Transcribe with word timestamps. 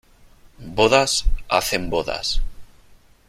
Bodas 0.67 1.25
hacen 1.47 1.91
bodas. 1.91 2.41